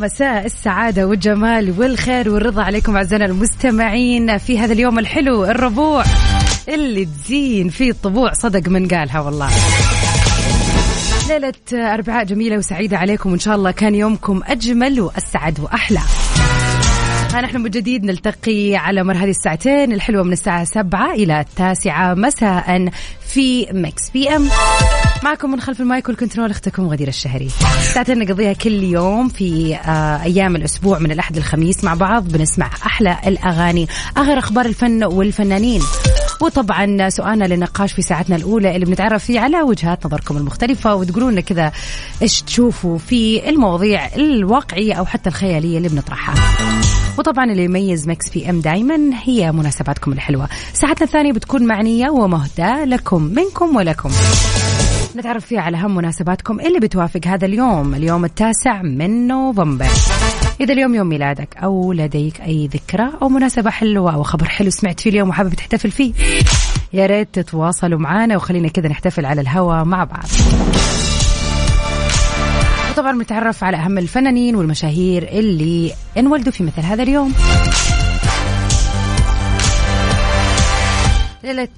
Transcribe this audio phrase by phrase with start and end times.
[0.00, 6.04] مساء السعادة والجمال والخير والرضا عليكم أعزائنا المستمعين في هذا اليوم الحلو الربوع
[6.68, 9.50] اللي تزين فيه الطبوع صدق من قالها والله.
[11.28, 16.00] ليلة أربعاء جميلة وسعيدة عليكم وإن شاء الله كان يومكم أجمل وأسعد وأحلى.
[17.40, 22.14] نحن من جديد نلتقي على مر هذه الساعتين الحلوة من الساعة سبعة إلى التاسعة.
[22.14, 22.88] مساء
[23.26, 24.48] في مكس بي أم.
[25.24, 27.48] معكم من خلف المايك والكنترول أختكم غدير الشهري.
[27.94, 32.28] ساعتين نقضيها كل يوم في آه أيام الأسبوع من الأحد للخميس مع بعض.
[32.28, 35.82] بنسمع أحلى الأغاني آخر أخبار الفن والفنانين.
[36.40, 40.94] وطبعا سؤالنا للنقاش في ساعتنا الأولى اللي بنتعرف فيه على وجهات نظركم المختلفة.
[40.94, 41.72] وتقولوا لنا كذا
[42.22, 46.34] إيش تشوفوا في المواضيع الواقعية أو حتى الخيالية اللي بنطرحها.
[47.18, 50.48] وطبعا اللي يميز Mix PM دائما هي مناسباتكم الحلوة.
[50.72, 54.10] ساعتنا الثانية بتكون معنيه ومهداة لكم منكم ولكم.
[55.16, 59.86] نتعرف فيها على أهم مناسباتكم اللي بتوافق هذا اليوم اليوم التاسع من نوفمبر.
[60.60, 65.00] إذا اليوم يوم ميلادك أو لديك أي ذكرى أو مناسبة حلوة أو خبر حلو سمعت
[65.00, 66.12] فيه اليوم وحابب تحتفل فيه
[66.92, 70.26] يا ريت تتواصلوا معنا وخلينا كذا نحتفل على الهوا مع بعض.
[72.92, 77.32] وطبعا بنتعرف على أهم الفنانين والمشاهير اللي انولدوا في مثل هذا اليوم.
[81.44, 81.68] ليلة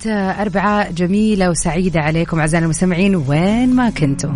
[0.40, 4.30] أربعاء جميلة وسعيدة عليكم أعزائنا المستمعين وين ما كنتوا.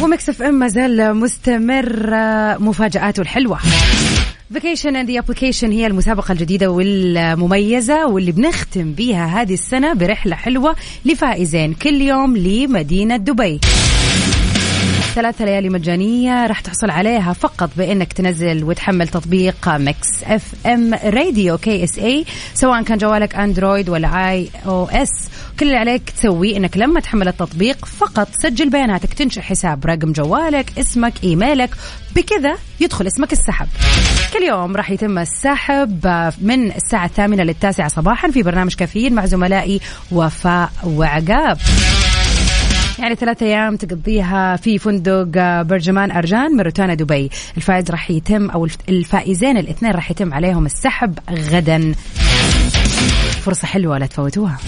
[0.00, 2.14] و Mix FM ما زال مستمر
[2.58, 3.58] مفاجآته الحلوة.
[4.52, 11.74] vacation and application هي المسابقة الجديدة والمميزة واللي بنختم بيها هذه السنة برحلة حلوة لفائزين
[11.74, 13.60] كل يوم لمدينة دبي.
[15.14, 22.24] ثلاثة ليالي مجانية راح تحصل عليها فقط بإنك تنزل وتحمل تطبيق Mix FM Radio KSA
[22.54, 25.08] سواء كان جوالك أندرويد ولا آي أو إس.
[25.60, 30.78] كل اللي عليك تسويه إنك لما تحمل التطبيق فقط سجل بياناتك تنشئ حساب رقم جوالك
[30.78, 31.70] اسمك إيميلك
[32.16, 33.68] بكذا يدخل اسمك السحب.
[34.32, 36.06] كل يوم راح يتم السحب
[36.40, 39.80] من الساعة الثامنة للتاسعة صباحا في برنامج كافيين مع زملائي
[40.12, 41.58] وفاء وعقاب.
[42.98, 47.30] يعني ثلاثة أيام تقضيها في فندق برجمان أرجان من روتانا دبي.
[47.56, 51.94] الفائز راح يتم أو الفائزين الاثنين راح يتم عليهم السحب غدا.
[53.42, 54.58] فرصة حلوة لا تفوتوها.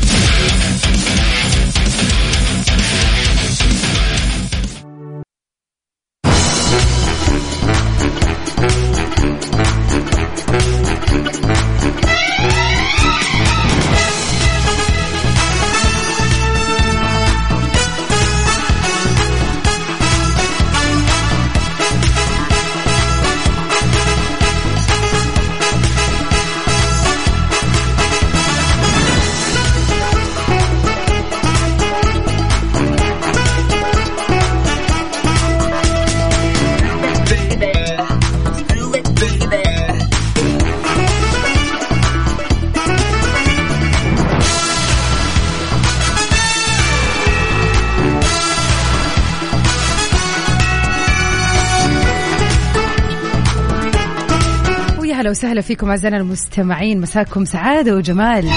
[55.42, 57.00] وسهلا فيكم أعزائنا المستمعين.
[57.00, 58.50] مساكم سعادة وجمال.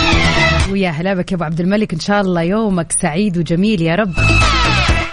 [0.71, 1.93] ويا هلا بك يا أبو عبد الملك.
[1.93, 4.13] إن شاء الله يومك سعيد وجميل يا رب.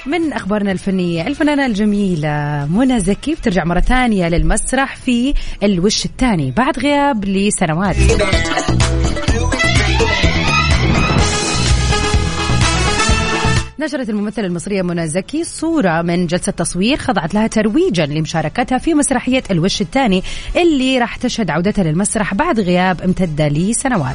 [0.06, 6.78] من أخبارنا الفنية الفنانة الجميلة منى زكي بترجع مرة ثانية للمسرح في الوش الثاني بعد
[6.78, 7.96] غياب لسنوات.
[13.82, 19.42] نشرت الممثلة المصرية منى زكي صورة من جلسة تصوير خضعت لها ترويجا لمشاركتها في مسرحية
[19.50, 20.22] الوش الثاني
[20.56, 24.14] اللي راح تشهد عودتها للمسرح بعد غياب امتد لسنوات.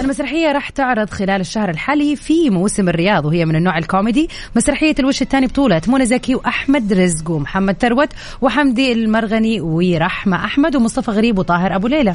[0.00, 4.28] المسرحية راح تعرض خلال الشهر الحالي في موسم الرياض وهي من النوع الكوميدي.
[4.56, 8.08] مسرحية الوش الثاني بطولة منى زكي وأحمد رزق ومحمد ثروت
[8.40, 12.14] وحمدي المرغني ورحمة أحمد ومصطفى غريب وطاهر أبو ليلى.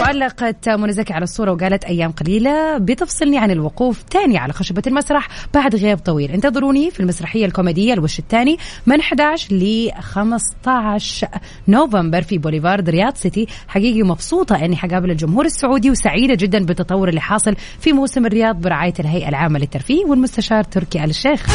[0.00, 5.28] وعلقت منى زكي على الصورة وقالت أيام قليلة بتفصلني عن الوقوف تاني على خشبة المسرح
[5.54, 6.30] بعد غياب طويل.
[6.30, 8.56] انتظروني في المسرحية الكوميدية الوش الثاني
[8.86, 11.28] من 11 ل 15
[11.68, 13.46] نوفمبر في بوليفارد رياض سيتي.
[13.68, 18.94] حقيقي مبسوطة أني حقابل الجمهور السعودي وسعيدة جدا بالتطور اللي حاصل في موسم الرياض برعاية
[19.00, 21.46] الهيئة العامة للترفيه والمستشار تركي آل الشيخ.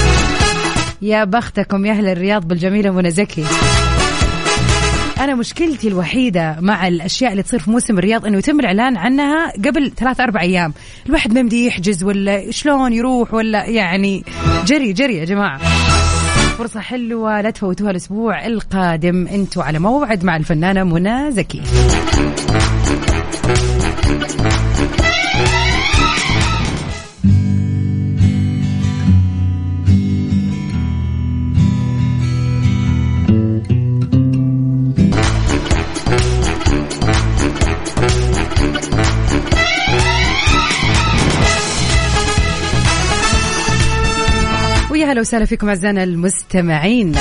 [1.01, 3.43] يا بختكم يا أهل الرياض بالجميلة منى زكي.
[5.21, 9.91] أنا مشكلتي الوحيدة مع الأشياء اللي تصير في موسم الرياض إنه يتم الإعلان عنها قبل
[9.97, 10.73] ثلاث أربع أيام.
[11.05, 14.23] الواحد ما يمدي يحجز ولا شلون يروح ولا يعني
[14.65, 15.57] جري جري يا جماعة.
[16.57, 19.27] فرصة حلوة لا تفوتوها الأسبوع القادم.
[19.27, 21.61] أنتوا على موعد مع الفنانة منى زكي.
[45.21, 47.15] ويا هلا وسهلا فيكم أعزائنا المستمعين.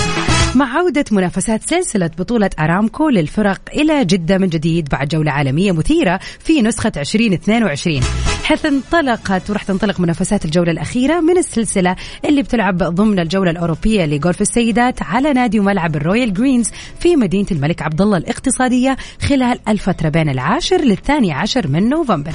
[0.55, 6.21] مع عودة منافسات سلسلة بطولة أرامكو للفرق إلى جدة من جديد بعد جولة عالمية مثيرة
[6.39, 8.01] في نسخة 2022
[8.45, 14.41] حيث انطلقت وراح تنطلق منافسات الجولة الأخيرة من السلسلة اللي بتلعب ضمن الجولة الأوروبية لغولف
[14.41, 16.71] السيدات على نادي وملعب ال Royal Greens
[17.01, 18.97] في مدينة الملك عبد الله الاقتصادية
[19.29, 22.33] خلال الفترة بين العاشر للثاني عشر من نوفمبر.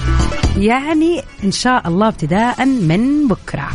[0.58, 3.70] يعني إن شاء الله ابتداء من بكرة.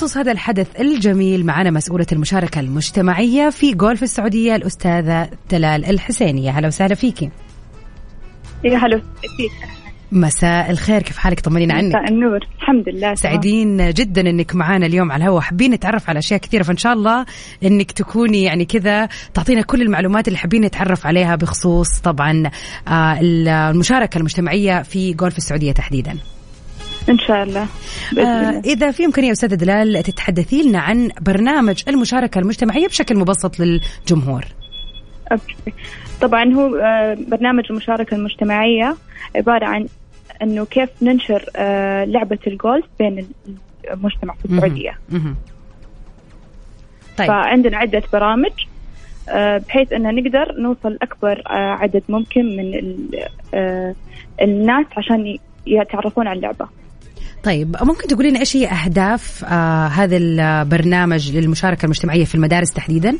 [0.00, 6.66] بخصوص هذا الحدث الجميل معنا مسؤولة المشاركة المجتمعية في جولف السعودية الأستاذة تلال الحسينية هلا
[6.66, 7.30] وسهلا فيكي
[8.64, 9.02] يا هلا
[9.36, 9.52] فيك.
[10.12, 11.88] مساء الخير كيف حالك؟ طمنينا عنك.
[11.88, 12.38] مساء النور.
[12.60, 13.14] الحمد لله.
[13.14, 15.40] سعيدين جدا إنك معانا اليوم على الهواء.
[15.40, 17.26] حابين نتعرف على أشياء كثيرة فإن شاء الله
[17.64, 22.50] إنك تكوني يعني كذا تعطينا كل المعلومات اللي حابين نتعرف عليها بخصوص طبعا
[22.88, 26.16] آه، المشاركة المجتمعية في جولف السعودية تحديدا.
[27.08, 27.66] إن شاء الله
[28.12, 28.60] بإذن آه.
[28.64, 34.44] إذا في إمكانية أستاذة دلال تتحدثي لنا عن برنامج المشاركة المجتمعية بشكل مبسط للجمهور
[35.32, 35.54] أوكي.
[36.20, 38.96] طبعا هو آه، برنامج المشاركة المجتمعية
[39.36, 39.86] عبارة عن
[40.42, 43.28] إنه كيف ننشر آه، لعبة الجولف بين
[43.90, 45.36] المجتمع في السعودية مهم.
[47.18, 48.52] طيب فعندنا عدة برامج
[49.28, 53.94] آه، بحيث إن نقدر نوصل أكبر عدد ممكن من ال-
[54.42, 56.68] الناس عشان يتعرفون على اللعبة
[57.44, 63.18] طيب ممكن تقولي لنا إيش هي أهداف آه هذا البرنامج للمشاركة المجتمعية في المدارس تحديدا؟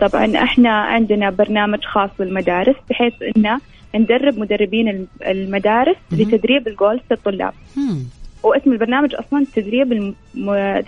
[0.00, 3.58] طبعا إحنا عندنا برنامج خاص بالمدارس بحيث ان
[4.00, 6.20] ندرب مدربين الم- المدارس مهم.
[6.20, 7.98] لتدريب الجولف للطلاب مم.
[8.42, 10.14] واسم البرنامج أصلا تدريب الم...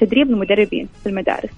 [0.00, 1.50] تدريب المدربين في المدارس.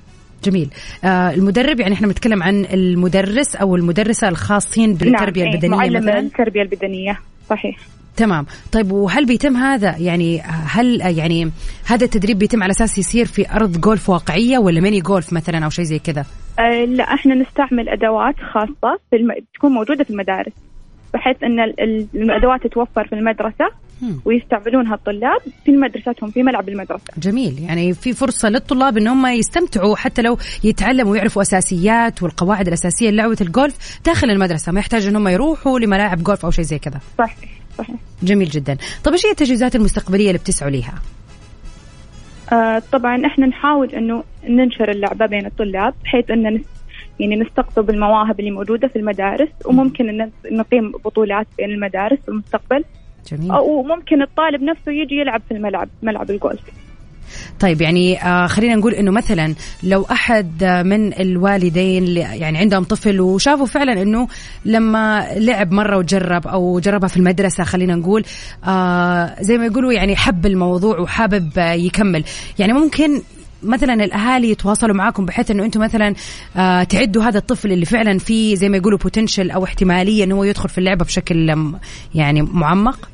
[0.45, 0.69] جميل.
[1.05, 6.19] آه المدرب يعني إحنا بنتكلم عن المدرس أو المدرسة الخاصين نعم، إيه، البدنية معلم مثلا؟
[6.19, 7.19] التربية البدنية
[7.51, 7.79] صحيح.
[8.21, 8.47] تمام.
[8.73, 11.51] طيب وهل بيتم هذا؟ يعني هل يعني
[11.87, 15.71] هذا التدريب بيتم على أساس يصير في أرض جولف واقعية ولا ميني جولف مثلا أو
[15.71, 16.25] شيء زي كذا؟
[16.59, 19.31] آه لا إحنا نستعمل أدوات خاصة في الم...
[19.55, 20.53] تكون موجودة في المدارس
[21.15, 23.71] بحيث إن ال- ال- الأدوات تتوفر في المدرسة.
[24.25, 27.05] ويستعملونها الطلاب في مدرستهم في ملعب المدرسة.
[27.19, 27.59] جميل.
[27.59, 33.37] يعني في فرصة للطلاب إن هم يستمتعوا حتى لو يتعلموا ويعرفوا أساسيات والقواعد الأساسية للعبه
[33.41, 37.01] الجولف داخل المدرسة ما يحتاج إن هم يروحوا لملاعب جولف أو شيء زي كذا.
[37.19, 37.60] صحيح.
[37.83, 37.97] صحيح.
[38.23, 38.77] جميل جدا.
[39.05, 40.95] طب إيش هي التجهيزات المستقبلية اللي بتسعوا ليها؟
[42.53, 46.61] آه طبعا إحنا نحاول إنه ننشر اللعبة بين الطلاب بحيث إن نس
[47.21, 52.85] يعني نستقطب المواهب اللي موجودة في المدارس وممكن إن نقيم بطولات بين المدارس في المستقبل.
[53.33, 53.51] جميل.
[53.51, 56.61] أو ممكن الطالب نفسه يجي يلعب في الملعب ملعب الجولف.
[57.61, 63.21] طيب يعني آه خلينا نقول إنه مثلا لو أحد آه، من الوالدين يعني عندهم طفل
[63.21, 64.29] وشافوا فعلا إنه
[64.65, 68.25] لما لعب مرة وجرب أو جربها في المدرسة خلينا نقول
[68.65, 72.25] آه زي ما يقولوا يعني حب الموضوع وحابب يكمل.
[72.59, 73.23] يعني ممكن
[73.63, 76.15] مثلا الأهالي يتواصلوا معاكم بحيث إنه أنتم مثلا
[76.85, 80.69] تعدوا هذا الطفل اللي فعلا فيه زي ما يقولوا بوتنشل أو احتمالية إنه هو يدخل
[80.69, 81.57] في اللعبة بشكل
[82.15, 83.09] يعني معمق؟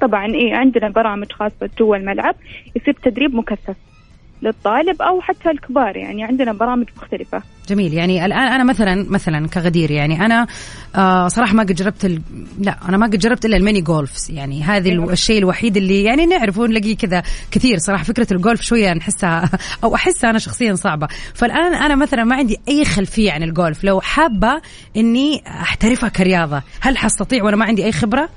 [0.00, 2.34] طبعا إيه عندنا برامج خاصة جوا الملعب
[2.76, 3.76] يصير تدريب مكثف
[4.42, 7.42] للطالب أو حتى الكبار يعني عندنا برامج مختلفة.
[7.68, 7.94] جميل.
[7.94, 10.46] يعني الآن أنا مثلا مثلا كغدير يعني أنا
[10.96, 12.22] آه صراحة ما قد جربت ال...
[12.60, 16.02] لا أنا ما قد جربت إلا ال mini golfs يعني هذا ال- الشيء الوحيد اللي
[16.04, 18.04] يعني نعرفه نلاقيه كذا كثير صراحة.
[18.04, 19.50] فكرة الجولف شوية نحسها
[19.84, 21.08] أو أحسها أنا شخصيا صعبة.
[21.34, 24.60] فالآن أنا مثلا ما عندي أي خلفية عن الجولف لو حابة
[24.96, 28.28] إني أحترفها كرياضة هل حستطيع وأنا ما عندي أي خبرة؟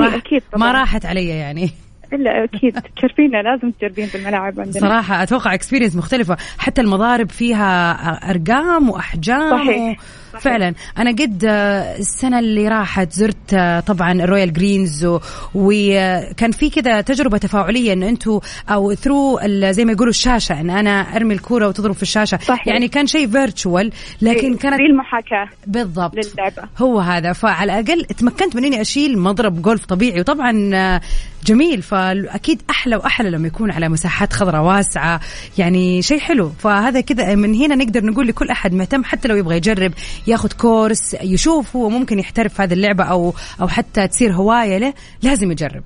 [0.00, 0.14] وراح-
[0.52, 0.72] طبعاً.
[0.72, 1.70] ما راحت علي يعني
[2.12, 7.92] إلا أكيد تشرفينا لازم تجربين في الملاعب عندنا صراحة أتوقع experience مختلفة حتى المضارب فيها
[8.30, 9.98] أرقام وأحجام صحيح.
[10.40, 10.74] فعلا.
[10.98, 15.08] أنا قد آه، السنة اللي راحت زرت آه، طبعا ال Royal Greens
[15.54, 21.16] وكان في كذا تجربة تفاعلية إن أنتم أو through زي ما يقولوا الشاشة إن أنا
[21.16, 22.38] أرمي الكورة وتضرب في الشاشة.
[22.42, 22.68] صحيح.
[22.68, 26.14] يعني كان شيء virtual لكن كانت زي المحاكاة بالضبط.
[26.14, 26.62] للعبة.
[26.78, 27.32] هو هذا.
[27.32, 30.20] فعلى الأقل تمكنت من إني أشيل مضرب جولف طبيعي.
[30.20, 31.00] وطبعا آه،
[31.44, 31.82] جميل.
[31.82, 35.20] فأكيد أحلى وأحلى لما يكون على مساحات خضراء واسعة.
[35.58, 36.52] يعني شيء حلو.
[36.58, 39.92] فهذا كذا من هنا نقدر نقول لكل أحد مهتم حتى لو يبغى يجرب
[40.26, 45.50] ياخذ course يشوف هو ممكن يحترف هذه اللعبة أو أو حتى تصير هواية له لازم
[45.52, 45.82] يجرب.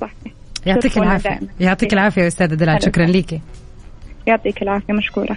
[0.00, 0.10] صح
[0.66, 1.40] يعطيك العافية.
[1.60, 2.82] يعطيك العافية يا أستاذة دلال.
[2.82, 3.06] شكرا.
[3.06, 3.40] ليكي.
[4.26, 4.94] يعطيك العافية.
[4.94, 5.36] مشكورة.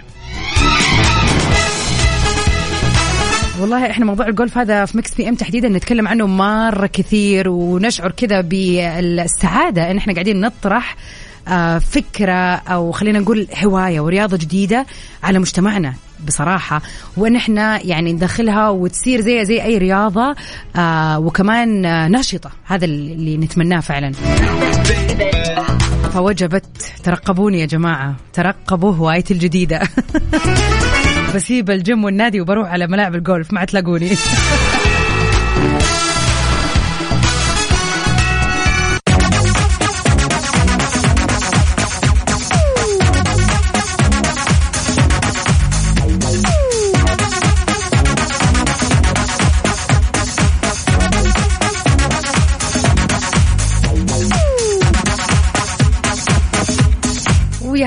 [3.60, 8.40] والله إحنا موضوع الجولف هذا في Mix PM تحديدا نتكلم عنه مرة كثير ونشعر كذا
[8.40, 10.96] بالسعادة إن إحنا قاعدين نطرح
[11.48, 14.86] آه، فكرة أو خلينا نقول هواية ورياضة جديدة
[15.22, 15.94] على مجتمعنا.
[16.26, 16.82] بصراحة
[17.16, 20.34] وإن إحنا يعني ندخلها وتصير زي زي أي رياضة
[20.76, 24.12] آه وكمان نشطة هذا اللي نتمناه فعلا.
[26.12, 28.16] فوجبت ترقبوني يا جماعة.
[28.32, 29.80] ترقبوا هوايتي الجديدة.
[31.34, 34.10] بسيب الجيم والنادي وبروح على ملاعب الجولف ما تلاقوني.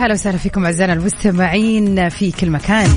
[0.05, 2.89] ويا هلا وسهلا فيكم أعزائنا المستمعين في كل مكان.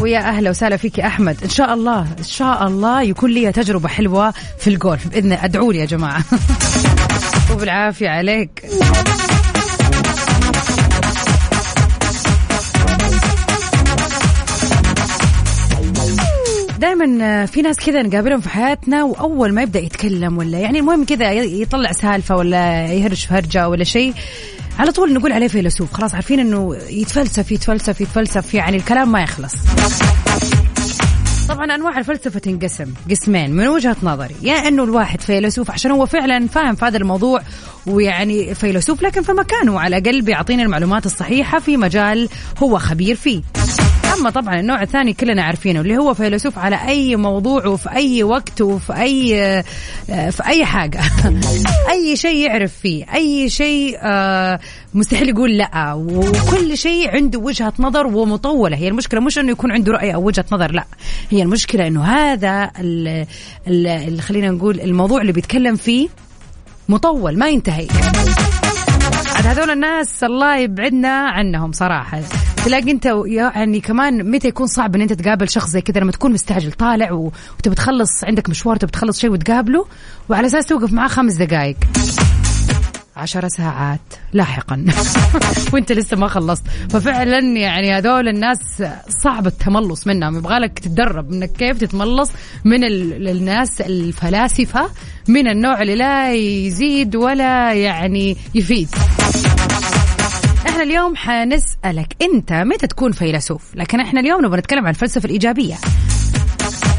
[0.00, 1.36] ويا أهلا وسهلا فيك يا أحمد.
[1.44, 5.78] إن شاء الله إن شاء الله يكون لي تجربة حلوة في الجولف بإذن أدعوا لي
[5.78, 6.24] يا جماعة.
[7.52, 8.64] وبالعافية عليك.
[16.78, 21.32] دائما في ناس كذا نقابلهم في حياتنا وأول ما يبدأ يتكلم ولا يعني المهم كذا
[21.32, 24.14] يطلع سالفة ولا يهرج في هرجه ولا شيء.
[24.78, 25.92] على طول نقول عليه فيلسوف.
[25.92, 29.52] خلاص عارفين إنه يتفلسف يتفلسف يتفلسف يعني الكلام ما يخلص.
[31.48, 33.50] طبعا أنواع الفلسفة تنقسم قسمين.
[33.50, 37.40] من وجهة نظري يا إنه الواحد فيلسوف عشان هو فعلا فاهم في هذا الموضوع
[37.86, 42.28] ويعني فيلسوف لكن في مكانه على الأقل بيعطينا المعلومات الصحيحة في مجال
[42.62, 43.42] هو خبير فيه.
[44.20, 48.60] أما طبعا النوع الثاني كلنا عارفينه اللي هو فيلسوف على أي موضوع وفي أي وقت
[48.60, 49.28] وفي أي
[50.32, 51.00] في أي حاجة.
[51.92, 54.60] أي شيء يعرف فيه أي شيء آه،
[54.94, 58.76] مستحيل يقول لا وكل شيء عنده وجهة نظر ومطولة.
[58.76, 60.84] هي المشكلة مش إنه يكون عنده رأي أو وجهة نظر لا.
[61.30, 63.26] هي المشكلة إنه هذا ال-
[63.68, 66.08] ال- ال- خلينا نقول الموضوع اللي بيتكلم فيه
[66.88, 67.86] مطول ما ينتهي.
[69.44, 72.20] هذول الناس الله يبعدنا عنهم صراحة.
[72.64, 76.32] تلاقي انت يعني كمان متى يكون صعب إن انت تقابل شخص زي كذا؟ لما تكون
[76.32, 79.86] مستعجل طالع وتبي تخلص عندك مشوار تبي تخلص شيء وتقابله
[80.28, 81.76] وعلى أساس توقف معاه خمس دقائق
[83.16, 84.00] عشر ساعات
[84.32, 84.84] لاحقا.
[85.72, 86.62] وانت لسه ما خلصت.
[86.90, 88.82] ففعلا يعني هذول الناس
[89.24, 90.36] صعب التملص منهم.
[90.36, 92.30] يبغالك تتدرب إنك كيف تتملص
[92.64, 94.90] من ال- الناس الفلاسفة
[95.28, 98.88] من النوع اللي لا يزيد ولا يعني يفيد.
[100.78, 105.74] إحنا اليوم حنسألك انت متى تكون فيلسوف؟ لكن إحنا اليوم نبغى نتكلم عن الفلسفة الإيجابية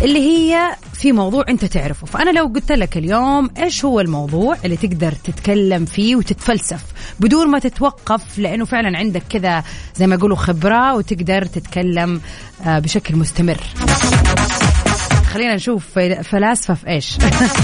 [0.02, 2.06] اللي هي في موضوع انت تعرفه.
[2.08, 6.84] فأنا لو قلت لك اليوم إيش هو الموضوع اللي تقدر تتكلم فيه وتتفلسف
[7.20, 9.64] بدون ما تتوقف لأنه فعلا عندك كذا
[9.96, 12.22] زي ما يقولوا خبرة وتقدر تتكلم
[12.66, 13.60] آه، بشكل مستمر.
[15.34, 17.18] خلينا نشوف فل- فلاسفة في إيش.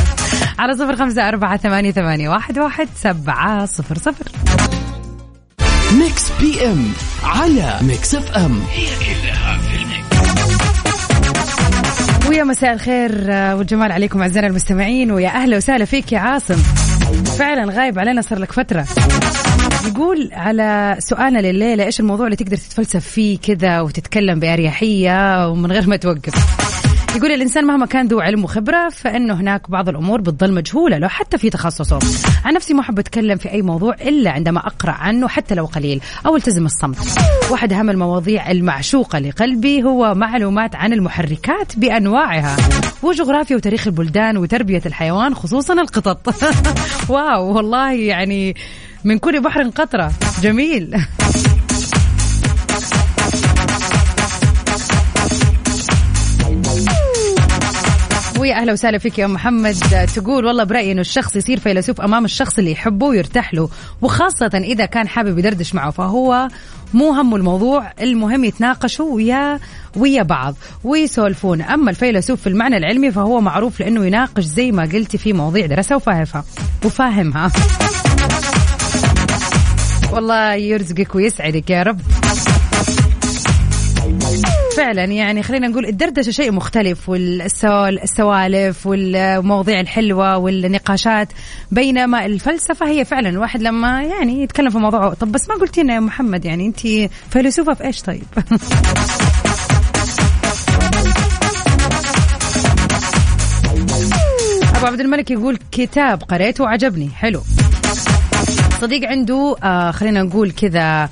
[0.60, 4.26] على صفر خمسة أربعة ثمانية, ثمانية واحد, واحد سبعة صفر صفر.
[5.94, 6.86] Mix PM
[7.24, 8.62] على Mix FM.
[8.72, 10.06] هي كلها في الميكس.
[12.30, 16.58] ويا مساء الخير آه، والجمال عليكم أعزائنا المستمعين ويا أهلا وسهلا فيك يا عاصم.
[17.38, 18.86] فعلا غايب علينا صار لك فترة.
[19.88, 25.88] يقول على سؤالنا لليلة إيش الموضوع اللي تقدر تتفلسف فيه كذا وتتكلم بأريحية ومن غير
[25.88, 26.75] ما توقف؟
[27.16, 31.38] يقول الإنسان مهما كان ذو علم وخبرة فإنه هناك بعض الأمور بتظل مجهولة لو حتى
[31.38, 32.00] في تخصصه.
[32.46, 36.02] عن نفسي ما أحب أتكلم في أي موضوع إلا عندما أقرأ عنه حتى لو قليل
[36.26, 36.98] أو ألتزم الصمت.
[37.52, 42.58] واحد أهم المواضيع المعشوقة لقلبي هو معلومات عن المحركات بأنواعها.
[43.04, 46.36] وجغرافيا وتاريخ البلدان وتربية الحيوان خصوصا القطط.
[47.10, 48.56] واو والله يعني
[49.04, 50.12] من كل بحر قطرة.
[50.42, 50.98] جميل.
[58.46, 59.76] ويا أهلا وسهلا فيك يا محمد.
[60.16, 63.70] تقول والله برأيي إنه الشخص يصير فيلسوف أمام الشخص اللي يحبه ويرتاح له
[64.02, 66.48] وخاصة إذا كان حابب يدردش معه فهو
[66.94, 69.60] مو هم الموضوع المهم يتناقشوا ويا
[69.96, 71.62] ويا بعض ويسولفون.
[71.62, 75.96] أما الفيلسوف في المعنى العلمي فهو معروف لأنه يناقش زي ما قلتي في مواضيع درسها
[75.96, 76.44] وفاهمها.
[76.86, 77.52] وفاهمها.
[80.12, 82.02] والله يرزقك ويسعدك يا رب.
[84.76, 91.28] فعلا يعني خلينا نقول الدردشة شيء مختلف والسوالف والمواضيع الحلوة والنقاشات
[91.72, 95.94] بينما الفلسفة هي فعلا الواحد لما يعني يتكلم في موضوع طب بس ما قلتي لنا
[95.94, 96.80] يا محمد يعني أنت
[97.30, 98.24] فيلسوفة في إيش طيب؟
[104.76, 107.42] أبو عبد الملك يقول كتاب قريته وعجبني حلو.
[108.82, 111.10] صديق عنده آه خلينا نقول كذا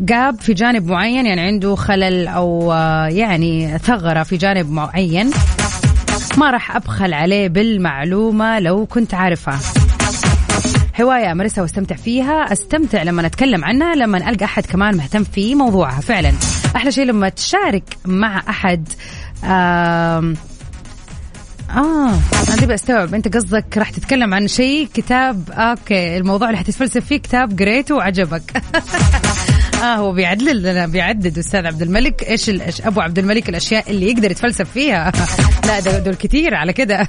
[0.00, 5.30] جاب في جانب معين يعني عنده خلل أو آه يعني ثغرة في جانب معين.
[6.36, 9.58] ما راح أبخل عليه بالمعلومة لو كنت عارفها.
[11.00, 12.52] هواية أمارسها وأستمتع فيها.
[12.52, 16.00] أستمتع لما أتكلم عنها لما ألقى أحد كمان مهتم في موضوعها.
[16.00, 16.32] فعلا.
[16.76, 18.88] أحلى شيء لما تشارك مع أحد
[19.44, 20.34] آه
[21.70, 22.08] آه
[22.48, 23.14] أنا أبي أستوعب.
[23.14, 25.50] أنت قصدك راح تتكلم عن شيء؟ كتاب.
[25.50, 26.16] أوكي.
[26.16, 28.42] الموضوع اللي حتتفلسف فيه كتاب قريته وعجبك.
[29.82, 32.80] آه هو بيعدل لنا بيعدد أستاذ عبد الملك إيش الأش...
[32.80, 35.12] أبو عبد الملك الأشياء اللي يقدر يتفلسف فيها.
[35.66, 37.08] لا دول كثير على كده.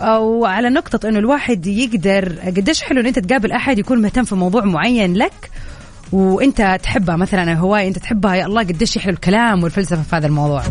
[0.00, 4.34] أو على نقطة إنه الواحد يقدر قديش حلو إن أنت تقابل أحد يكون مهتم في
[4.34, 5.50] موضوع معين لك
[6.12, 10.62] وأنت تحبها مثلا هواية أنت تحبها يا الله قديش يحلو الكلام والفلسفة في هذا الموضوع.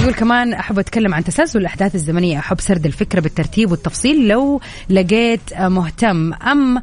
[0.00, 4.60] يقول كمان أحب أتكلم عن تسلسل الأحداث الزمنية أحب سرد الفكرة بالترتيب والتفصيل لو
[4.90, 6.32] لقيت مهتم.
[6.32, 6.82] أم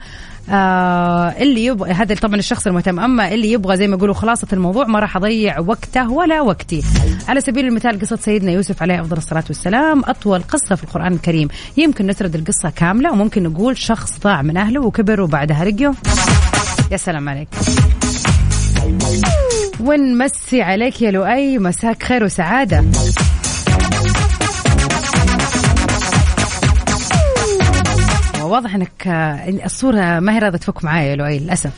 [0.50, 3.00] آه اللي يبغى هذا طبعا الشخص المهتم.
[3.00, 6.84] أما اللي يبغى زي ما يقولوا خلاصة الموضوع ما راح أضيع وقته ولا وقتي.
[7.28, 11.48] على سبيل المثال قصة سيدنا يوسف عليه أفضل الصلاة والسلام أطول قصة في القرآن الكريم.
[11.78, 15.94] يمكن نسرد القصة كاملة وممكن نقول شخص ضاع من أهله وكبر وبعدها لقيه
[16.92, 17.48] يا سلام عليك.
[19.80, 21.60] ونمسي عليك يا لؤي.
[21.60, 22.84] مساك خير وسعادة.
[28.48, 29.08] واضح إنك
[29.66, 31.72] الصورة ما هي راضية تفك معايا يا لؤي للأسف.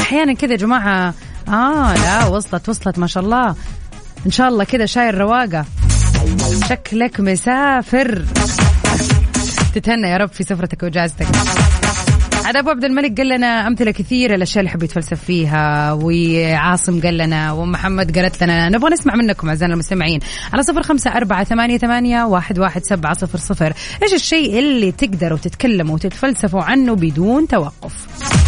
[0.00, 1.14] أحيانا كذا يا جماعة
[1.48, 3.54] آه لا وصلت وصلت ما شاء الله.
[4.26, 5.64] إن شاء الله كذا شايل رواقة.
[6.68, 8.24] شكلك مسافر.
[9.74, 11.26] تتهنى يا رب في سفرتك وجازتك
[12.48, 17.18] عاد ابو عبد الملك قال لنا أمثلة كثيرة الأشياء اللي يحب يتفلسف فيها وعاصم قال
[17.18, 20.20] لنا ومحمد قالت لنا نبغى نسمع منكم أعزائنا المستمعين
[20.52, 23.72] على صفر خمسة أربعة ثمانية, ثمانية واحد, واحد سبعة صفر صفر.
[24.02, 28.47] إيش الشيء اللي تقدروا تتكلموا وتتفلسفوا عنه بدون توقف؟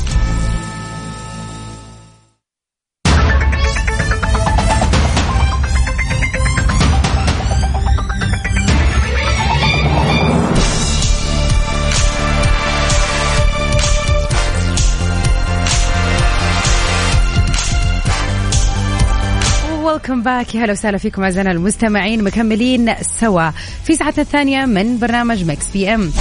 [20.01, 22.23] welcome back يا هلا وسهلا فيكم أعزائنا المستمعين.
[22.23, 23.49] مكملين سوا
[23.83, 26.11] في ساعتنا الثانية من برنامج مكس بي ام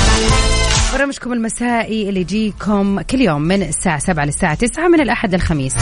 [0.92, 5.74] برنامجكم المسائي اللي يجيكم كل يوم من الساعة 7 للساعة 9 من الأحد للخميس.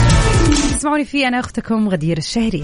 [0.77, 2.63] تسمعوني فيه أنا أختكم غدير الشهري.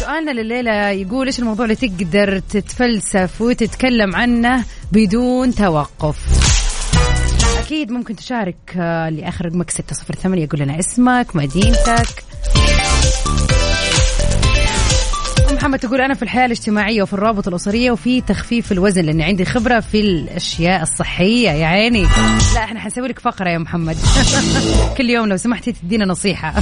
[0.00, 6.16] سؤالنا لليلة يقول إيش الموضوع اللي تقدر تتفلسف وتتكلم عنه بدون توقف؟
[7.66, 12.24] أكيد ممكن تشارك آه، لآخر رقمك 608 يقول لنا اسمك مدينتك.
[15.52, 19.80] محمد تقول أنا في الحياة الاجتماعية وفي الروابط الأسرية وفي تخفيف الوزن لأني عندي خبرة
[19.80, 21.50] في الأشياء الصحية.
[21.50, 22.02] يا عيني.
[22.54, 23.96] لا إحنا حنسوي لك فقرة يا محمد.
[24.98, 26.54] كل يوم لو سمحتي تدينا نصيحة.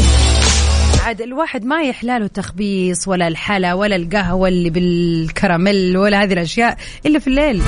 [1.04, 7.18] عاد الواحد ما يحلاله التخبيص ولا الحلا ولا القهوة اللي بالكراميل ولا هذه الأشياء إلا
[7.18, 7.60] في الليل.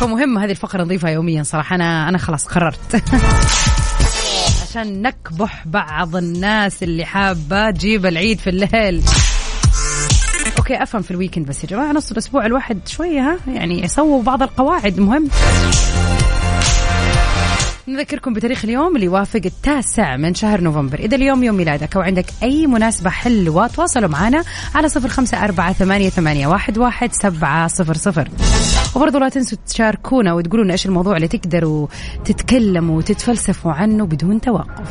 [0.00, 1.76] فمهم هذه الفقرة نضيفها يوميا صراحة.
[1.76, 3.02] أنا أنا خلاص قررت.
[4.62, 9.02] عشان نكبح بعض الناس اللي حابة تجيب العيد في الليل.
[10.58, 14.22] okay أفهم في ال weekend بس يا جماعة نص الأسبوع الواحد شوية ها؟ يعني يسووا
[14.22, 15.28] بعض القواعد مهم؟
[17.88, 20.98] نذكركم بتاريخ اليوم اللي يوافق التاسع من شهر نوفمبر.
[20.98, 24.44] إذا اليوم يوم ميلادك أو عندك أي مناسبة حلوة تواصلوا معنا
[24.74, 28.28] على صفر خمسة أربعة ثمانية, ثمانية واحد, واحد سبعة صفر صفر.
[28.96, 31.86] وبرضو لا تنسوا تشاركونا وتقولون إيش الموضوع اللي تقدروا
[32.24, 34.90] تتكلموا وتتفلسفوا عنه بدون توقف.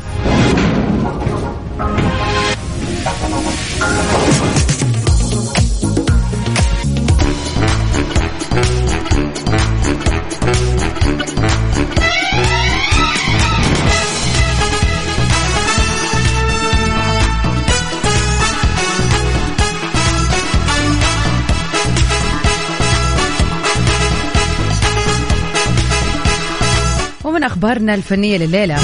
[27.45, 28.77] ومن أخبارنا الفنية لليلة.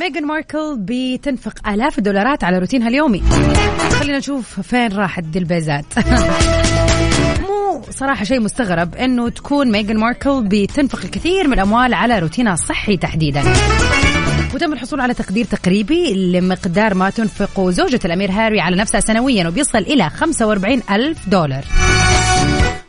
[0.00, 3.22] ميغان ماركل بتنفق آلاف الدولارات على روتينها اليومي.
[4.00, 5.84] خلينا نشوف فين راحت دي البيزات.
[7.42, 12.96] مو صراحة شيء مستغرب إنه تكون ميغان ماركل بتنفق الكثير من الأموال على روتينها الصحي
[12.96, 13.42] تحديدا.
[14.54, 19.78] وتم الحصول على تقدير تقريبي لمقدار ما تنفق زوجة الأمير هاري على نفسها سنويا وبيصل
[19.78, 21.64] إلى 45 ألف دولار.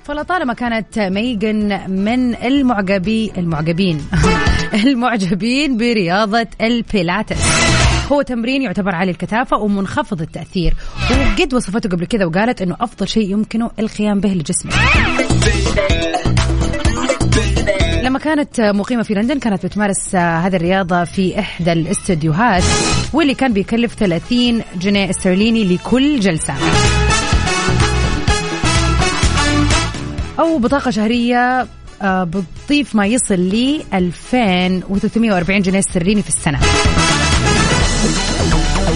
[0.03, 4.01] فلطالما كانت ميغن من المعجبي المعجبين.
[4.85, 7.41] المعجبين برياضة البيلاتس.
[8.11, 10.73] هو تمرين يعتبر عالي الكثافة ومنخفض التأثير.
[11.11, 14.73] وقد وصفته قبل كذا وقالت أنه أفضل شيء يمكنه القيام به لجسمك
[18.03, 22.63] لما كانت مقيمة في لندن كانت بتمارس هذه الرياضة في إحدى الاستديوهات
[23.13, 26.53] واللي كان بيكلف 30 جنيه استرليني لكل جلسة.
[30.39, 31.67] أو بطاقة شهرية
[32.03, 36.59] بتضيف ما يصل ل 2340 جنيه استرليني في السنة.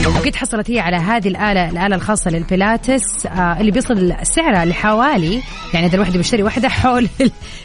[0.08, 5.42] وقد حصلت هي على هذه الآلة الآلة الخاصة للبيلاتس آه اللي بيصل سعرها لحوالي
[5.74, 7.08] يعني إذا الواحد بيشتري واحدة حول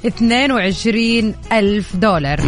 [0.07, 2.41] 22 ألف دولار.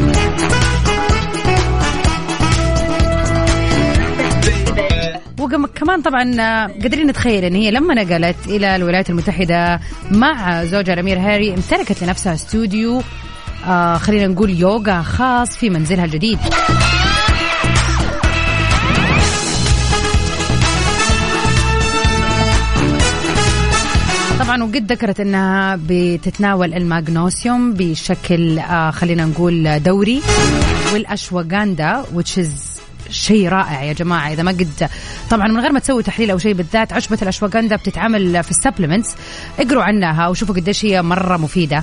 [5.57, 11.19] وكمان طبعا آه، قادرين نتخيل إن هي لما نقلت إلى الولايات المتحدة مع زوجها الأمير
[11.19, 13.03] هاري امتلكت لنفسها استوديو
[13.67, 16.39] آه خلينا نقول يوغا خاص في منزلها الجديد.
[24.41, 30.23] طبعا وقد ذكرت إنها بتتناول الماغنوسيوم بشكل آه خلينا نقول دوري
[30.93, 32.70] والأشواغاندا which is
[33.11, 34.89] شيء رائع يا جماعة إذا ما قد
[35.31, 39.15] طبعا من غير ما تسوي تحليل أو شيء بالذات عشبة الاشواغندا بتتعمل في السبلمنتس
[39.59, 41.83] اقروا عنها وشوفوا قديش هي مرة مفيدة.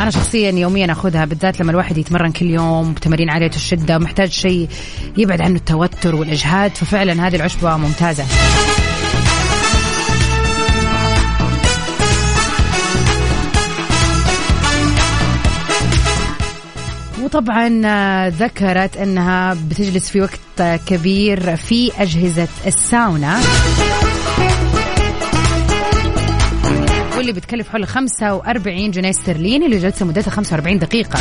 [0.00, 4.68] أنا شخصيا يوميا أخذها بالذات لما الواحد يتمرن كل يوم بتمارين عالية الشدة محتاج شيء
[5.16, 8.24] يبعد عنه التوتر والإجهاد ففعلا هذه العشبة ممتازة.
[17.24, 23.40] وطبعا آه، ذكرت إنها بتجلس في وقت آه، كبير في أجهزة الساونا.
[27.16, 31.18] واللي بتكلف حول 45 جنيه استرليني لجلسه مدتها 45 دقيقة.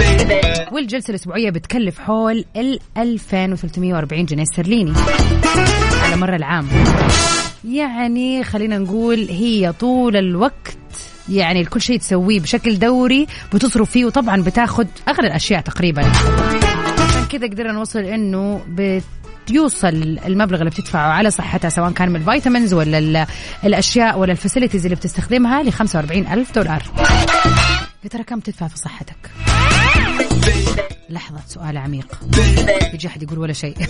[0.71, 4.93] والجلسة الأسبوعية بتكلف حول ال 2340 جنيه استرليني.
[6.03, 6.67] على مر العام.
[7.69, 10.77] يعني خلينا نقول هي طول الوقت
[11.29, 16.01] يعني كل شيء تسويه بشكل دوري بتصرف فيه وطبعا بتاخذ أغلى الأشياء تقريبا.
[17.09, 18.61] عشان كذا قدرنا نوصل إنه
[19.51, 23.27] يوصل المبلغ اللي بتدفعه على صحتها سواء كان من ال vitamins ولا
[23.63, 26.83] الأشياء ولا ال facilities اللي بتستخدمها ل 45 ألف دولار.
[28.03, 29.15] يا ترى كم تدفع في صحتك؟
[31.13, 32.07] لحظة سؤال عميق.
[32.93, 33.75] يجي أحد يقول ولا شيء.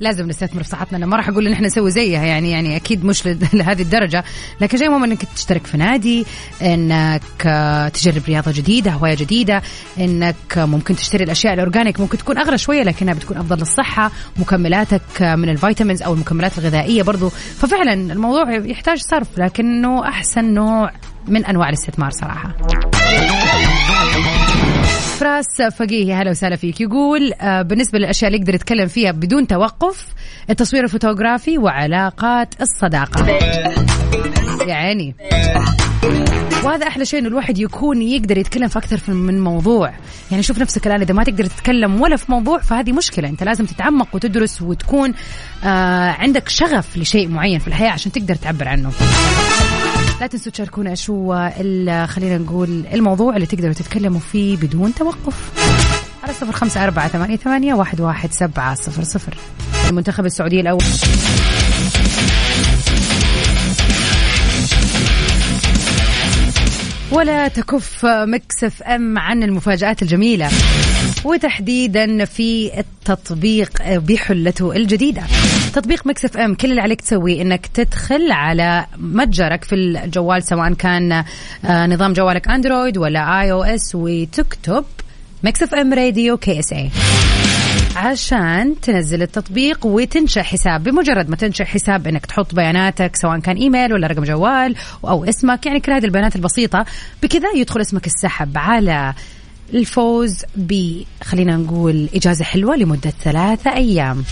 [0.00, 0.98] لازم نستثمر في صحتنا.
[0.98, 4.24] أنا ما راح أقول إن إحنا نسوي زيها يعني يعني أكيد مش لهذه الدرجة.
[4.60, 6.26] لكن شيء مهم إنك تشترك في نادي
[6.62, 7.22] إنك
[7.94, 9.62] تجرب رياضة جديدة هواية جديدة
[9.98, 15.22] إنك ممكن تشتري الأشياء ال organic ممكن تكون أغلى شوية لكنها بتكون أفضل للصحة مكملاتك
[15.22, 17.28] من ال vitamins أو المكملات الغذائية برضو.
[17.28, 20.90] ففعلا الموضوع يحتاج صرف لكنه أحسن نوع
[21.28, 22.54] من أنواع الاستثمار صراحة.
[25.14, 26.80] فراس فقيه هلا وسهلا فيك.
[26.80, 30.06] يقول آه، بالنسبة للأشياء اللي يقدر يتكلم فيها بدون توقف
[30.50, 33.26] التصوير الفوتوغرافي وعلاقات الصداقة.
[34.68, 35.14] يا عيني.
[36.64, 39.92] وهذا أحلى شيء إنه الواحد يكون يقدر يتكلم في أكثر من موضوع.
[40.30, 43.28] يعني شوف نفسك الآن إذا ما تقدر تتكلم ولا في موضوع فهذه مشكلة.
[43.28, 45.14] أنت لازم تتعمق وتدرس وتكون
[45.64, 48.92] آه عندك شغف لشيء معين في الحياة عشان تقدر تعبر عنه.
[50.20, 51.52] لا تنسوا تشاركونا إيش هو
[52.06, 55.50] خلينا نقول الموضوع اللي تقدروا تتكلموا فيه بدون توقف.
[56.22, 59.34] على صفر خمسة أربعة ثمانية, ثمانية واحد, واحد سبعة صفر صفر.
[59.88, 60.84] المنتخب السعودي الأول.
[67.14, 70.48] ولا تكف مكسف أم عن المفاجآت الجميلة.
[71.24, 75.22] وتحديدا في التطبيق بحلته الجديدة.
[75.74, 80.72] تطبيق مكس اف ام كل اللي عليك تسويه إنك تدخل على متجرك في الجوال سواء
[80.72, 81.12] كان
[81.64, 84.84] آه، نظام جوالك Android ولا iOS وتكتب
[85.42, 86.90] Mix FM Radio KSA
[87.96, 90.84] عشان تنزل التطبيق وتنشأ حساب.
[90.84, 95.66] بمجرد ما تنشأ حساب إنك تحط بياناتك سواء كان إيميل ولا رقم جوال أو اسمك
[95.66, 96.84] يعني كل هذه البيانات البسيطة
[97.22, 99.14] بكذا يدخل اسمك السحب على
[99.74, 104.24] الفوز ب خلينا نقول إجازة حلوة لمدة ثلاثة أيام.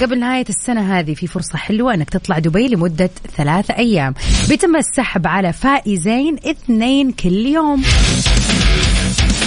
[0.00, 4.14] قبل نهاية السنة هذه في فرصة حلوة إنك تطلع دبي لمدة ثلاثة أيام.
[4.48, 7.82] بيتم السحب على فائزين اثنين كل يوم.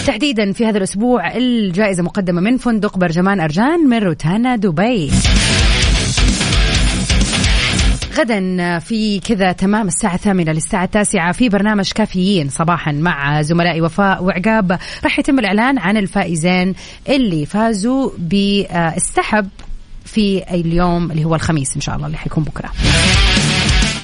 [0.08, 5.12] تحديدا في هذا الأسبوع الجائزة مقدمة من فندق برجمان أرجان من روتانا دبي.
[8.18, 14.24] غدا في كذا تمام الساعة الثامنة للساعة التاسعة في برنامج كافيين صباحا مع زملائي وفاء
[14.24, 14.80] وعقاب.
[15.04, 16.76] راح يتم الإعلان عن الفائزين
[17.10, 19.50] اللي فازوا بالسحب
[20.06, 21.76] في اليوم اللي هو الخميس.
[21.76, 22.72] إن شاء الله اللي حيكون بكرة.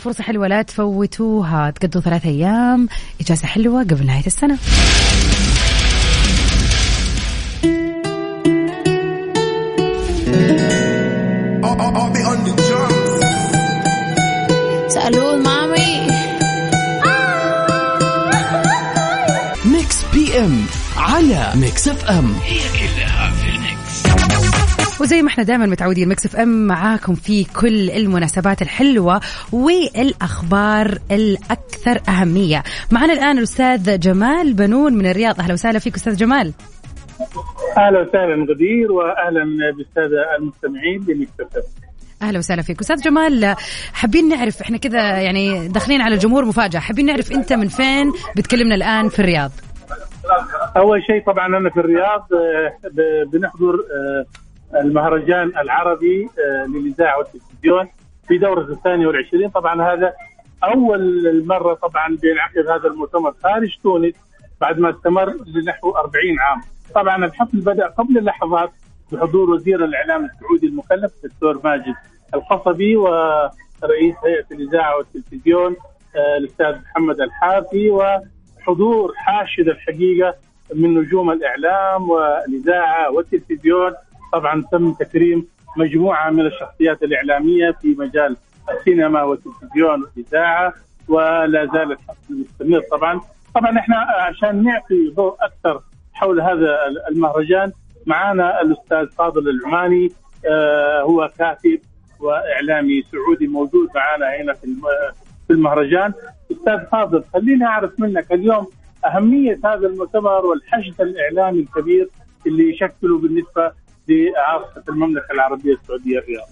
[0.02, 2.88] فرصة حلوة لا تفوتوها تقضوا ثلاثة أيام
[3.22, 4.58] إجازة حلوة قبل نهاية السنة.
[14.88, 16.08] سألوه مامي
[19.66, 20.66] ميكس بي ام
[20.98, 24.04] على ميكس اف ام هي كلها في الميكس.
[25.02, 32.02] وزي ما إحنا دائما متعودين مكس اف ام معاكم في كل المناسبات الحلوة والأخبار الأكثر
[32.10, 32.64] أهمية.
[32.92, 35.40] معنا الآن الأستاذ جمال بنون من الرياض.
[35.40, 36.54] أهلا وسهلا فيك أستاذ جمال.
[37.78, 39.44] أهلا وسهلا غدير وأهلا
[39.78, 41.62] بالسادة المستمعين لمكس
[42.22, 42.80] أهلا وسهلا فيك.
[42.80, 43.56] أستاذ جمال
[43.94, 48.76] حابين نعرف إحنا كذا يعني داخلين على الجمهور مفاجأة حابين نعرف أنت من فين بتكلمنا
[48.76, 49.52] الآن في الرياض؟
[50.78, 52.74] أول شيء طبعا أنا في الرياض آه،
[53.34, 54.26] بنحضر آه،
[54.82, 57.90] المهرجان العربي آه، للإذاعة والتلفزيون
[58.28, 59.50] في دورة الثانية والعشرين.
[59.50, 60.14] طبعا هذا
[60.64, 64.14] أول مره طبعا بينعقد هذا المؤتمر خارج تونس.
[64.64, 66.62] بعد ما استمر لنحو 40 عام.
[66.96, 68.72] طبعا الحفل بدأ قبل لحظات
[69.12, 71.96] بحضور وزير الإعلام السعودي المكلف الدكتور ماجد
[72.34, 75.76] القصبي ورئيس هيئة الإذاعة والتلفزيون
[76.16, 80.36] آه، الأستاذ محمد الحافي وحضور حاشد الحقيقة
[80.76, 83.92] من نجوم الإعلام والإذاعة والتلفزيون.
[84.34, 85.48] طبعا تم تكريم
[85.78, 88.38] مجموعة من الشخصيات الإعلامية في مجال
[88.72, 90.74] السينما والتلفزيون والإذاعة
[91.08, 92.82] ولا زال الحفل مستمر.
[92.92, 93.22] طبعا
[93.56, 95.82] طبعا إحنا عشان نعطي ضوء أكثر
[96.14, 96.78] حول هذا
[97.12, 97.72] المهرجان
[98.06, 100.12] معنا الأستاذ فاضل العماني
[100.52, 101.80] آه، هو كاتب
[102.20, 105.14] وإعلامي سعودي موجود معنا هنا في الم-
[105.48, 106.14] في المهرجان
[106.52, 108.68] أستاذ فاضل خليني أعرف منك اليوم
[109.06, 112.10] أهمية هذا المؤتمر والحشد الإعلامي الكبير
[112.48, 113.72] اللي يشكله بالنسبة
[114.08, 116.48] لعاصمه المملكة العربية السعودية الرياض.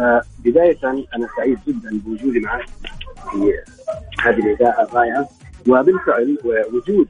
[0.00, 0.76] آه، بداية
[1.16, 2.66] أنا سعيد جدا بوجودي معك
[3.32, 3.52] في
[4.22, 5.28] هذه الإذاعة الرائعة
[5.68, 6.38] وبالفعل
[6.72, 7.08] وجود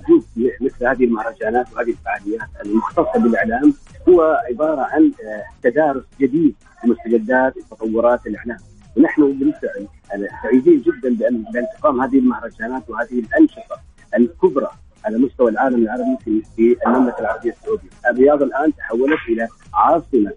[0.00, 0.24] وجود
[0.60, 3.74] مثل هذه المهرجانات وهذه الفعاليات المختصة بالإعلام
[4.08, 6.54] هو عبارة عن آه، تدارس جديد
[6.84, 8.58] لمستجدات وتطورات الإعلام
[8.96, 13.80] ونحن بالفعل آه، سعيدين جدا بأن بأن تقام هذه المهرجانات وهذه الأنشطة
[14.16, 14.70] الكبرى
[15.04, 20.32] على مستوى العالم العربي في في المملكة العربية السعودية الرياض الآن تحولت إلى عاصمة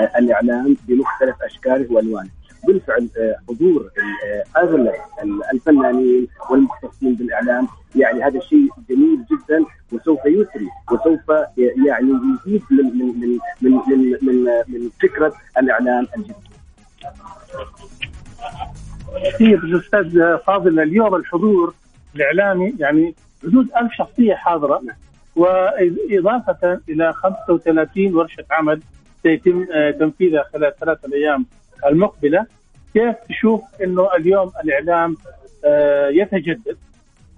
[0.00, 2.30] آه، الإعلام بمختلف أشكاله وألوانه.
[2.66, 3.90] بالفعل آه، حضور
[4.26, 4.92] آه، اغلب
[5.52, 11.20] الفنانين والمختصين بالإعلام يعني هذا شيء جميل جدا وسوف يثري وسوف
[11.86, 12.10] يعني
[12.46, 16.34] يزيد من من من من من, من, فكرة الإعلام الجديد.
[19.24, 21.74] كثير أستاذ فاضل اليوم الحضور
[22.16, 24.82] الإعلامي يعني حدود ألف شخصية حاضرة
[25.36, 28.80] وإضافة إلى 35 ورشة عمل
[29.22, 31.46] سيتم آه، تنفيذها خلال ثلاثة الأيام
[31.86, 32.46] المقبلة
[32.94, 35.16] كيف تشوف إنه اليوم الإعلام
[35.64, 36.76] آه، يتجدد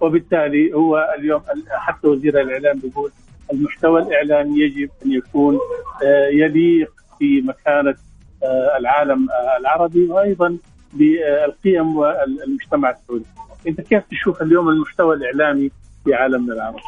[0.01, 3.11] وبالتالي هو اليوم حتى وزير الإعلام بيقول
[3.53, 5.59] المحتوى الإعلامي يجب أن يكون
[6.05, 7.95] آه، يليق في مكانة
[8.43, 9.27] آه، العالم
[9.59, 10.57] العربي وأيضا
[10.93, 13.25] بالقيم والمجتمع السعودي.
[13.67, 15.71] أنت كيف تشوف اليوم المحتوى الإعلامي
[16.05, 16.79] في عالمنا العربي؟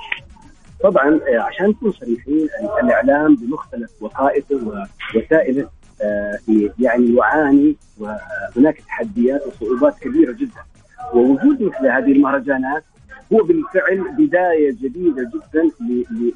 [0.83, 4.55] طبعا عشان نكون صريحين ال- الإعلام بمختلف وظائفه
[5.15, 5.69] ووسائله
[6.79, 10.61] يعني يعاني وهناك تحديات وصعوبات كبيرة جدا.
[11.13, 12.83] ووجود مثل هذه المهرجانات
[13.33, 15.69] هو بالفعل بداية جديدة جدا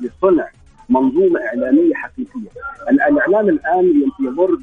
[0.02, 0.48] لصنع
[0.90, 2.50] منظومة إعلامية حقيقية.
[2.92, 4.60] ال- الإعلام الآن يم- يمر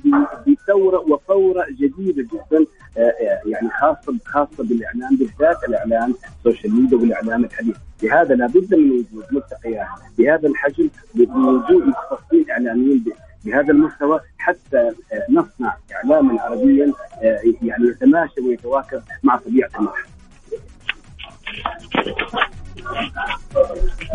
[0.46, 2.66] بثورة وفوره جديدة جدا
[2.98, 8.90] آه، آه، يعني خاصة خاصة بالإعلام بالذات الإعلام السوشيال ميديا والإعلام الحديث، لهذا لابد من
[8.90, 9.86] وجود ملتقيات
[10.18, 13.04] بهذا الحجم بوجود مختصين إعلاميين
[13.44, 20.10] بهذا المستوى حتى آه، نصنع إعلاما عربيا آه، يعني يتماشى ويتواكب مع طبيعة المرحلة.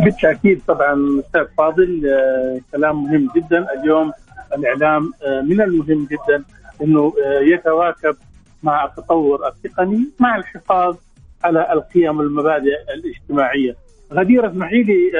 [0.04, 4.12] بالتأكيد طبعا أستاذ فاضل آه، كلام مهم جدا اليوم
[4.54, 5.12] الإعلام
[5.44, 6.44] من المهم جدا
[6.84, 8.16] إنه يتواكب
[8.64, 10.96] مع التطور التقني مع الحفاظ
[11.44, 13.76] على القيم والمبادئ الاجتماعية.
[14.14, 15.12] غدير اسمحي لي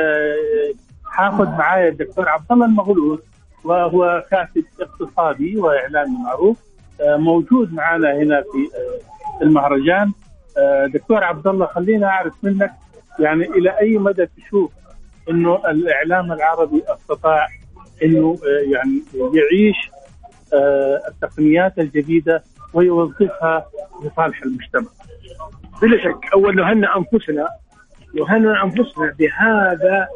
[1.06, 3.20] حاخذ معايا الدكتور عبد الله المغلوث
[3.66, 6.58] وهو كاتب اقتصادي واعلامي معروف
[7.02, 10.12] آه، موجود معنا هنا في آه، المهرجان.
[10.58, 12.72] آه، دكتور عبد الله خلينا أعرف منك
[13.20, 14.72] يعني إلى أي مدى تشوف
[15.30, 17.48] إنه الإعلام العربي استطاع
[18.04, 19.92] إنه يعني يعيش
[21.08, 23.66] التقنيات الجديدة ويوظفها
[24.04, 24.88] لصالح المجتمع.
[25.82, 26.34] بلا شك.
[26.34, 27.48] أول نهنئ أنفسنا
[28.14, 30.08] نهنئ أنفسنا بهذا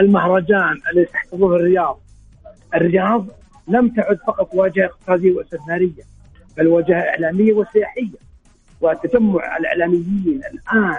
[0.00, 2.00] المهرجان الذي تحتضنه الرياض.
[2.76, 3.26] الرياض
[3.68, 6.02] لم تعد فقط واجهة اقتصادية واستثمارية
[6.56, 8.26] بل واجهة إعلامية وسياحية.
[8.80, 10.96] وتجمع الإعلاميين الآن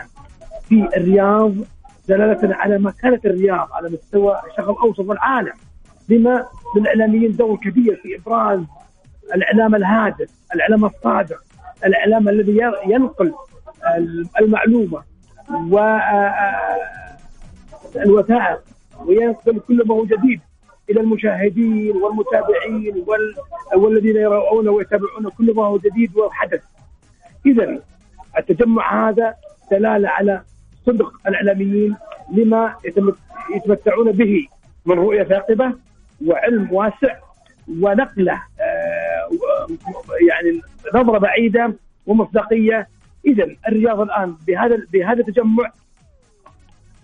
[0.69, 1.53] في الرياض
[2.07, 5.53] دلالة على مكانة الرياض على مستوى الشرق الأوسط والعالم
[6.09, 8.59] بما للاعلاميين دور كبير في إبراز
[9.35, 11.43] الإعلام الهادف، الإعلام الصادق،
[11.85, 13.33] الإعلام الذي ينقل
[14.41, 15.03] المعلومة
[17.95, 18.63] والوثائق
[19.05, 20.41] وينقل كل ما هو جديد.
[20.89, 23.35] إلى المشاهدين والمتابعين وال...
[23.75, 26.61] والذين يرون ويتابعون كل ما هو جديد وحدث.
[27.45, 27.79] إذا
[28.37, 29.33] التجمع هذا
[29.71, 30.41] دلالة على
[30.85, 31.95] صدق الإعلاميين
[32.33, 32.75] لما
[33.55, 34.47] يتمتعون به
[34.85, 35.73] من رؤية ثاقبة
[36.25, 37.15] وعلم واسع
[37.81, 39.67] ونقلة آه،
[40.29, 40.61] يعني
[40.95, 41.73] نظرة بعيدة
[42.05, 42.87] ومصداقية
[43.25, 45.71] إذا الرياض الآن بهذا بهذا التجمع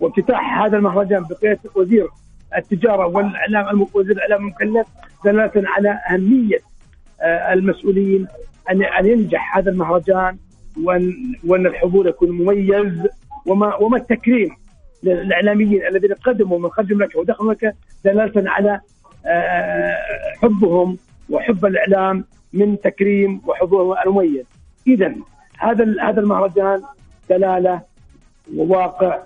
[0.00, 2.08] وافتتاح هذا المهرجان بقيادة وزير
[2.56, 4.86] التجارة والإعلام وزير الإعلام المكلف
[5.24, 6.58] دلالة على أهمية
[7.20, 8.26] آه، المسؤولين
[8.70, 10.36] ان أن ينجح هذا المهرجان
[10.82, 11.12] وان
[11.46, 13.08] وأن الحضور يكون مميز
[13.46, 14.50] وما وما التكريم
[15.02, 17.72] للإعلاميين الذين قدموا من خرج المملكة ودخلوا المملكة
[18.04, 18.80] دلالة على
[19.26, 19.96] آه،
[20.42, 20.96] حبهم
[21.30, 24.44] وحب الإعلام من تكريم وحضور المميز.
[24.86, 25.14] اذا
[25.58, 26.82] هذا هذا المهرجان
[27.30, 27.80] دلالة
[28.56, 29.18] وواقع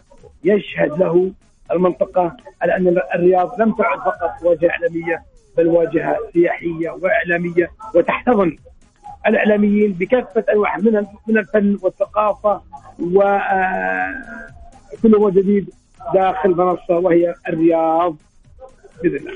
[0.44, 1.32] يشهد له
[1.72, 5.22] المنطقة على أن الرياض لم تعد فقط واجهة إعلامية
[5.56, 8.56] بل واجهة سياحية وإعلامية وتحتضن
[9.26, 12.62] الإعلاميين بكافة أنواع من من الفن والثقافة
[12.98, 13.24] وكل
[15.14, 15.70] آه، ما جديد
[16.14, 18.16] داخل منصة وهي الرياض
[19.02, 19.32] بإذن الله.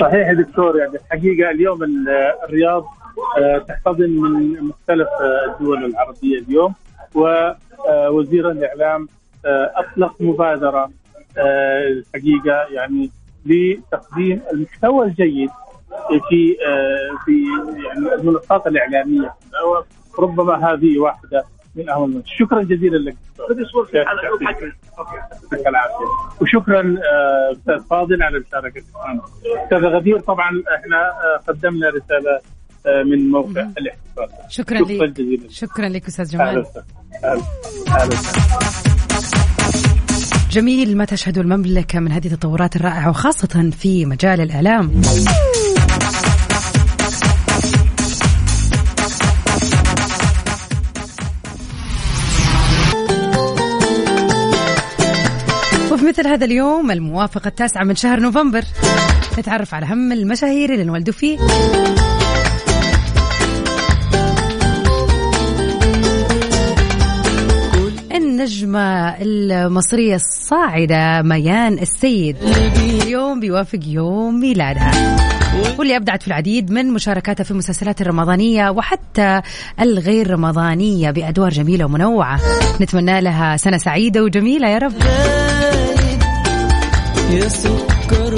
[0.00, 1.78] صحيح دكتور يعني الحقيقة اليوم
[2.44, 2.84] الرياض
[3.38, 6.74] آه، تحتضن من مختلف آه، الدول العربية اليوم.
[7.14, 9.08] ووزير الإعلام
[9.46, 10.90] آه، أطلق مبادرة
[11.38, 13.10] آه، الحقيقة يعني
[13.46, 15.50] لتقديم المحتوى الجيد
[16.28, 17.44] في آه، في
[17.84, 19.34] يعني المنصات الإعلامية.
[20.18, 21.44] ربما هذه واحدة
[21.76, 23.16] من أهم شكرا جزيلا لك
[23.94, 26.06] يعطيك العافية.
[26.40, 26.96] وشكرا
[27.52, 29.22] أستاذ فاضل على مشاركتك معنا
[29.64, 31.12] أستاذ غدير طبعا إحنا
[31.48, 32.40] قدمنا رسالة
[32.86, 34.28] من موقع الاحتفال.
[34.48, 35.50] شكرا, لك.
[35.50, 36.64] شكرا لك أستاذ جمال.
[40.50, 45.02] جميل ما تشهد المملكة من هذه التطورات الرائعة وخاصة في مجال الإعلام.
[55.92, 58.62] وفي مثل هذا اليوم الموافق التاسعة من شهر نوفمبر.
[59.38, 61.38] نتعرف على هم المشاهير اللي انولدوا فيه.
[68.40, 72.36] النجمة المصرية الصاعدة ميان السيد.
[72.76, 74.90] اليوم بيوافق يوم ميلادها.
[75.78, 79.40] واللي أبدعت في العديد من مشاركاتها في المسلسلات الرمضانية وحتى
[79.80, 82.40] الغير رمضانية بأدوار جميلة ومنوعة.
[82.80, 84.92] نتمنى لها سنة سعيدة وجميلة يا رب.
[87.30, 88.34] يا سكر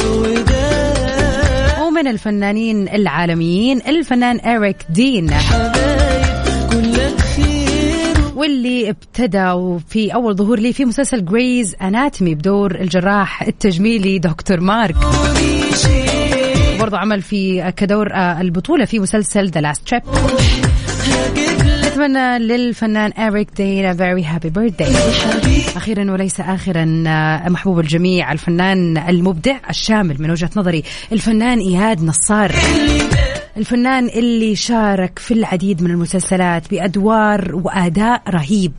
[1.87, 5.31] ومن الفنانين العالميين الفنان إريك دين.
[8.43, 14.97] واللي ابتدى في أول ظهور لي في مسلسل Grey's Anatomy بدور الجراح التجميلي دكتور مارك.
[16.81, 20.03] برضو عمل في كدور آه، البطولة في مسلسل The Last Ship
[21.87, 24.93] نتمنى للفنان إريك دين very happy birthday
[25.77, 32.53] أخيرا وليس آخرا آه، محبوب الجميع الفنان المبدع الشامل من وجهة نظري الفنان إياد نصار.
[33.57, 38.73] الفنان اللي شارك في العديد من المسلسلات بأدوار وأداء رهيب.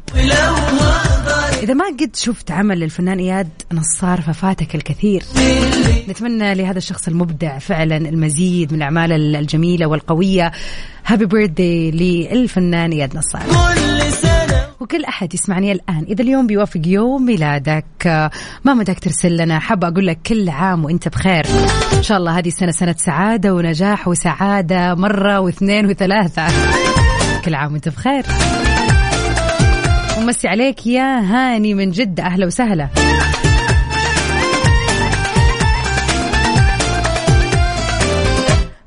[1.64, 5.24] إذا ما قد شفت عمل للفنان إياد نصار ففاتك الكثير.
[6.10, 10.52] نتمنى لهذا الشخص المبدع فعلا المزيد من الأعمال الجميلة والقوية.
[11.06, 13.44] هابي بيرثدي للفنان إياد نصار.
[14.84, 16.06] وكل أحد يسمعني الآن.
[16.08, 18.30] إذا اليوم بيوافق يوم ميلادك
[18.64, 21.46] ما مداك ترسل لنا حابة أقول لك كل عام وإنت بخير.
[21.94, 26.48] إن شاء الله هذه السنة سنة سعادة ونجاح وسعادة مرة واثنين وثلاثة.
[27.46, 28.26] كل عام وإنت بخير.
[30.18, 32.90] ومسي عليك يا هاني من جدة أهلا وسهلا.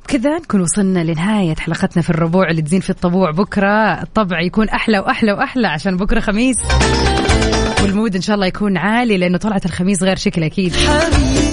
[0.08, 3.30] كذا نكون وصلنا لنهاية حلقتنا في الربوع اللي تزين في الطبوع.
[3.30, 6.56] بكرة الطبع يكون أحلى وأحلى وأحلى عشان بكرة خميس.
[7.82, 10.72] والمود إن شاء الله يكون عالي لأنه طلعت الخميس غير شكل أكيد.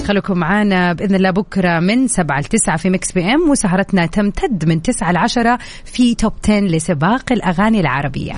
[0.06, 4.82] خليكم معانا بإذن الله بكرة من سبعة لتسعة في مكس بي أم وسهرتنا تمتد من
[4.82, 8.32] تسعة لعشرة في توب 10 لسباق الأغاني العربية.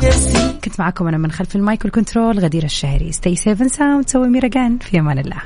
[0.64, 3.12] كنت معكم أنا من خلف المايك والكنترول غدير الشهري.
[3.12, 5.38] ستي سيفن ساوند سوي ميرجان في أمان الله.